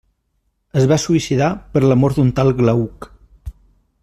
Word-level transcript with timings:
Es 0.81 0.87
va 0.91 0.97
suïcidar 1.03 1.51
per 1.75 1.85
l'amor 1.85 2.17
d'un 2.17 2.35
tal 2.41 2.53
Glauc. 2.63 3.11